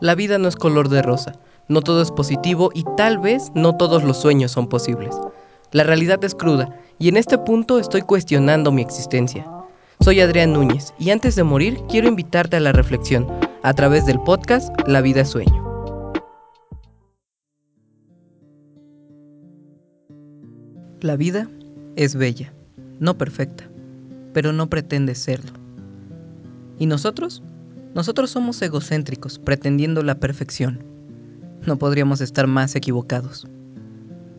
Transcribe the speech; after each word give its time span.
La 0.00 0.14
vida 0.14 0.38
no 0.38 0.48
es 0.48 0.56
color 0.56 0.88
de 0.88 1.02
rosa, 1.02 1.34
no 1.68 1.82
todo 1.82 2.00
es 2.00 2.10
positivo 2.10 2.70
y 2.72 2.84
tal 2.96 3.18
vez 3.18 3.52
no 3.54 3.76
todos 3.76 4.02
los 4.02 4.16
sueños 4.16 4.50
son 4.50 4.66
posibles. 4.66 5.14
La 5.72 5.84
realidad 5.84 6.24
es 6.24 6.34
cruda 6.34 6.74
y 6.98 7.10
en 7.10 7.18
este 7.18 7.36
punto 7.36 7.78
estoy 7.78 8.00
cuestionando 8.00 8.72
mi 8.72 8.80
existencia. 8.80 9.46
Soy 10.00 10.20
Adrián 10.20 10.54
Núñez 10.54 10.94
y 10.98 11.10
antes 11.10 11.36
de 11.36 11.44
morir 11.44 11.78
quiero 11.90 12.08
invitarte 12.08 12.56
a 12.56 12.60
la 12.60 12.72
reflexión 12.72 13.26
a 13.62 13.74
través 13.74 14.06
del 14.06 14.18
podcast 14.20 14.74
La 14.86 15.02
vida 15.02 15.20
es 15.20 15.28
sueño. 15.28 16.14
La 21.02 21.16
vida 21.16 21.46
es 21.96 22.14
bella, 22.14 22.54
no 23.00 23.18
perfecta, 23.18 23.68
pero 24.32 24.54
no 24.54 24.70
pretende 24.70 25.14
serlo. 25.14 25.52
¿Y 26.78 26.86
nosotros? 26.86 27.42
Nosotros 27.94 28.30
somos 28.30 28.60
egocéntricos, 28.62 29.38
pretendiendo 29.38 30.02
la 30.02 30.20
perfección. 30.20 30.84
No 31.66 31.76
podríamos 31.76 32.20
estar 32.20 32.46
más 32.46 32.76
equivocados. 32.76 33.48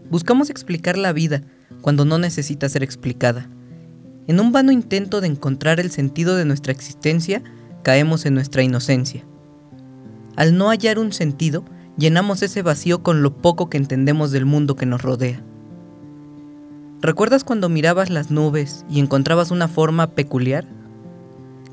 Buscamos 0.10 0.50
explicar 0.50 0.98
la 0.98 1.14
vida 1.14 1.42
cuando 1.82 2.06
no 2.06 2.18
necesita 2.18 2.70
ser 2.70 2.84
explicada. 2.84 3.50
En 4.28 4.40
un 4.40 4.52
vano 4.52 4.72
intento 4.72 5.20
de 5.20 5.28
encontrar 5.28 5.80
el 5.80 5.92
sentido 5.92 6.36
de 6.36 6.46
nuestra 6.46 6.72
existencia, 6.72 7.44
caemos 7.84 8.26
en 8.26 8.36
nuestra 8.36 8.64
inocencia. 8.64 9.26
Al 10.38 10.58
no 10.58 10.70
hallar 10.70 10.98
un 11.00 11.12
sentido, 11.12 11.66
llenamos 11.98 12.42
ese 12.42 12.62
vacío 12.62 13.04
con 13.04 13.22
lo 13.22 13.36
poco 13.38 13.70
que 13.70 13.78
entendemos 13.78 14.32
del 14.32 14.46
mundo 14.46 14.76
que 14.76 14.86
nos 14.86 15.02
rodea. 15.02 15.44
¿Recuerdas 17.02 17.44
cuando 17.44 17.68
mirabas 17.68 18.10
las 18.10 18.32
nubes 18.32 18.86
y 18.90 19.00
encontrabas 19.00 19.52
una 19.52 19.68
forma 19.68 20.12
peculiar? 20.12 20.68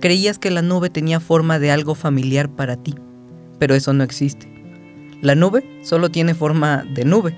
Creías 0.00 0.38
que 0.38 0.50
la 0.50 0.62
nube 0.62 0.90
tenía 0.90 1.18
forma 1.18 1.58
de 1.58 1.72
algo 1.72 1.96
familiar 1.96 2.48
para 2.48 2.76
ti, 2.76 2.94
pero 3.58 3.74
eso 3.74 3.92
no 3.92 4.04
existe. 4.04 4.48
La 5.22 5.34
nube 5.34 5.64
solo 5.82 6.08
tiene 6.08 6.34
forma 6.34 6.84
de 6.94 7.04
nube, 7.04 7.36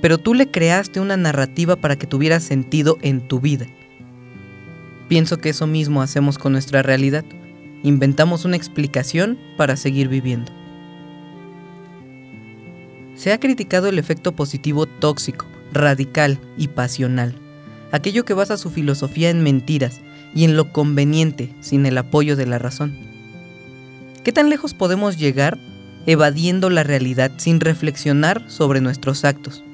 pero 0.00 0.16
tú 0.16 0.32
le 0.32 0.50
creaste 0.50 0.98
una 0.98 1.18
narrativa 1.18 1.76
para 1.76 1.96
que 1.96 2.06
tuviera 2.06 2.40
sentido 2.40 2.96
en 3.02 3.28
tu 3.28 3.38
vida. 3.38 3.66
Pienso 5.08 5.36
que 5.36 5.50
eso 5.50 5.66
mismo 5.66 6.00
hacemos 6.00 6.38
con 6.38 6.52
nuestra 6.52 6.82
realidad. 6.82 7.24
Inventamos 7.82 8.46
una 8.46 8.56
explicación 8.56 9.38
para 9.58 9.76
seguir 9.76 10.08
viviendo. 10.08 10.50
Se 13.14 13.32
ha 13.32 13.40
criticado 13.40 13.88
el 13.88 13.98
efecto 13.98 14.32
positivo 14.32 14.86
tóxico, 14.86 15.44
radical 15.74 16.40
y 16.56 16.68
pasional, 16.68 17.34
aquello 17.92 18.24
que 18.24 18.32
basa 18.32 18.56
su 18.56 18.70
filosofía 18.70 19.28
en 19.28 19.42
mentiras 19.42 20.00
y 20.34 20.44
en 20.44 20.56
lo 20.56 20.72
conveniente 20.72 21.52
sin 21.60 21.86
el 21.86 21.98
apoyo 21.98 22.36
de 22.36 22.46
la 22.46 22.58
razón. 22.58 22.94
¿Qué 24.24 24.32
tan 24.32 24.50
lejos 24.50 24.74
podemos 24.74 25.18
llegar 25.18 25.58
evadiendo 26.06 26.70
la 26.70 26.82
realidad 26.82 27.32
sin 27.38 27.60
reflexionar 27.60 28.44
sobre 28.48 28.80
nuestros 28.80 29.24
actos? 29.24 29.64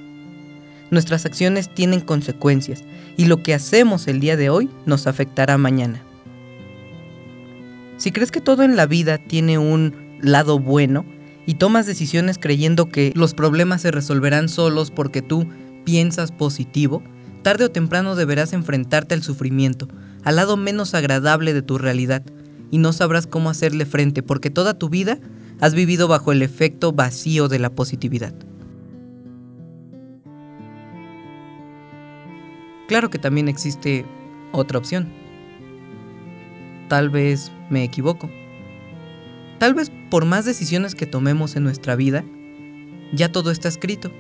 Nuestras 0.91 1.27
acciones 1.27 1.73
tienen 1.75 2.01
consecuencias 2.01 2.85
y 3.17 3.25
lo 3.25 3.43
que 3.43 3.55
hacemos 3.55 4.07
el 4.07 4.21
día 4.21 4.37
de 4.37 4.51
hoy 4.51 4.71
nos 4.87 5.07
afectará 5.07 5.59
mañana. 5.59 6.01
Si 7.97 8.13
crees 8.13 8.31
que 8.31 8.41
todo 8.41 8.63
en 8.63 8.77
la 8.77 8.87
vida 8.87 9.19
tiene 9.19 9.59
un 9.59 10.19
lado 10.21 10.59
bueno 10.59 11.05
y 11.47 11.55
tomas 11.55 11.87
decisiones 11.87 12.39
creyendo 12.39 12.89
que 12.89 13.13
los 13.17 13.35
problemas 13.35 13.83
se 13.83 13.91
resolverán 13.91 14.49
solos 14.49 14.91
porque 14.91 15.23
tú 15.23 15.49
piensas 15.85 16.31
positivo, 16.31 17.03
tarde 17.43 17.65
o 17.65 17.71
temprano 17.71 18.15
deberás 18.15 18.53
enfrentarte 18.53 19.15
al 19.15 19.23
sufrimiento, 19.23 19.89
al 20.27 20.35
lado 20.35 20.57
menos 20.57 20.93
agradable 20.95 21.55
de 21.55 21.63
tu 21.63 21.79
realidad 21.79 22.21
y 22.73 22.79
no 22.79 22.93
sabrás 22.93 23.29
cómo 23.29 23.49
hacerle 23.49 23.87
frente 23.87 24.25
porque 24.25 24.51
toda 24.51 24.77
tu 24.77 24.89
vida 24.89 25.21
has 25.61 25.73
vivido 25.73 26.09
bajo 26.09 26.33
el 26.33 26.43
efecto 26.43 26.93
vacío 26.93 27.47
de 27.47 27.61
la 27.61 27.71
positividad. 27.71 28.35
Claro 32.89 33.09
que 33.09 33.21
también 33.21 33.47
existe 33.47 34.05
otra 34.51 34.79
opción. 34.79 35.07
Tal 36.89 37.09
vez 37.09 37.53
me 37.71 37.85
equivoco. 37.85 38.29
Tal 39.61 39.75
vez 39.75 39.93
por 40.11 40.25
más 40.25 40.45
decisiones 40.45 40.97
que 40.97 41.07
tomemos 41.07 41.55
en 41.55 41.63
nuestra 41.63 41.95
vida, 41.95 42.25
ya 43.13 43.31
todo 43.31 43.53
está 43.53 43.69
escrito. 43.69 44.11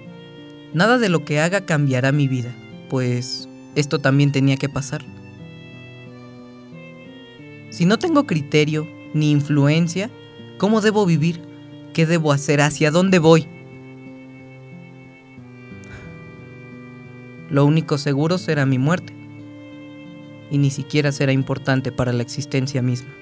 Nada 0.72 0.98
de 0.98 1.08
lo 1.08 1.24
que 1.24 1.40
haga 1.40 1.66
cambiará 1.66 2.12
mi 2.12 2.28
vida, 2.28 2.54
pues 2.90 3.48
esto 3.74 3.98
también 3.98 4.30
tenía 4.30 4.56
que 4.56 4.68
pasar. 4.68 5.04
Si 7.76 7.84
no 7.84 7.98
tengo 7.98 8.24
criterio 8.26 8.88
ni 9.12 9.30
influencia, 9.30 10.10
¿cómo 10.56 10.80
debo 10.80 11.04
vivir? 11.04 11.42
¿Qué 11.92 12.06
debo 12.06 12.32
hacer? 12.32 12.62
¿Hacia 12.62 12.90
dónde 12.90 13.18
voy? 13.18 13.46
Lo 17.50 17.66
único 17.66 17.98
seguro 17.98 18.38
será 18.38 18.64
mi 18.64 18.78
muerte. 18.78 19.12
Y 20.50 20.56
ni 20.56 20.70
siquiera 20.70 21.12
será 21.12 21.32
importante 21.32 21.92
para 21.92 22.14
la 22.14 22.22
existencia 22.22 22.80
misma. 22.80 23.12